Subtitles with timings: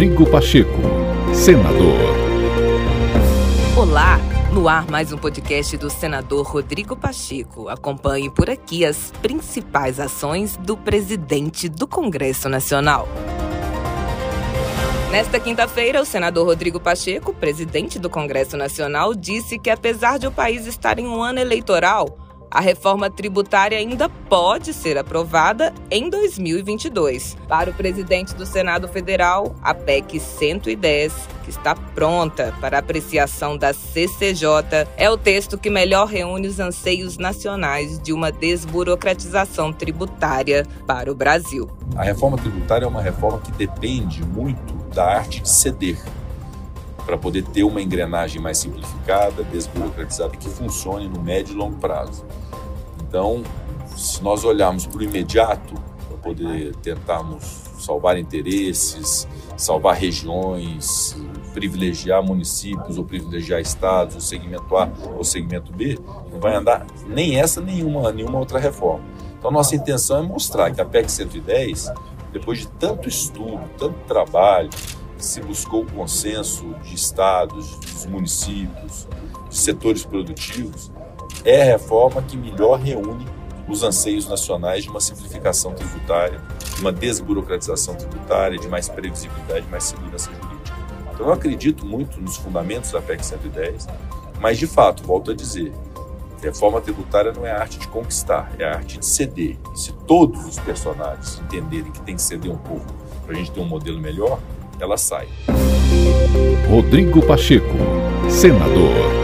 [0.00, 0.80] Rodrigo Pacheco,
[1.34, 1.98] senador.
[3.76, 4.18] Olá,
[4.50, 7.68] no ar mais um podcast do senador Rodrigo Pacheco.
[7.68, 13.06] Acompanhe por aqui as principais ações do presidente do Congresso Nacional.
[15.10, 20.32] Nesta quinta-feira, o senador Rodrigo Pacheco, presidente do Congresso Nacional, disse que apesar de o
[20.32, 22.16] país estar em um ano eleitoral,
[22.50, 27.36] a reforma tributária ainda pode ser aprovada em 2022.
[27.48, 31.12] Para o presidente do Senado Federal, a PEC 110,
[31.44, 37.16] que está pronta para apreciação da CCJ, é o texto que melhor reúne os anseios
[37.16, 41.70] nacionais de uma desburocratização tributária para o Brasil.
[41.94, 45.98] A reforma tributária é uma reforma que depende muito da arte de ceder
[47.10, 52.24] para poder ter uma engrenagem mais simplificada, desburocratizada, que funcione no médio e longo prazo.
[53.02, 53.42] Então,
[53.96, 55.74] se nós olharmos para o imediato,
[56.06, 61.16] para poder tentarmos salvar interesses, salvar regiões,
[61.52, 65.98] privilegiar municípios ou privilegiar estados, o segmento A ou segmento B,
[66.30, 69.04] não vai andar nem essa, nenhuma, nenhuma outra reforma.
[69.36, 71.92] Então, nossa intenção é mostrar que a PEC 110,
[72.32, 74.70] depois de tanto estudo, tanto trabalho,
[75.24, 79.06] se buscou o consenso de estados, dos municípios,
[79.48, 80.90] de setores produtivos,
[81.44, 83.26] é a reforma que melhor reúne
[83.68, 86.40] os anseios nacionais de uma simplificação tributária,
[86.74, 90.76] de uma desburocratização tributária, de mais previsibilidade, mais segurança jurídica.
[91.14, 93.86] Então, eu acredito muito nos fundamentos da PEC 110,
[94.40, 95.72] mas, de fato, volto a dizer,
[96.42, 99.58] reforma tributária não é a arte de conquistar, é a arte de ceder.
[99.74, 102.86] E se todos os personagens entenderem que tem que ceder um pouco
[103.24, 104.40] para a gente ter um modelo melhor,
[104.82, 105.26] ela sai.
[106.68, 107.76] Rodrigo Pacheco,
[108.28, 109.19] senador.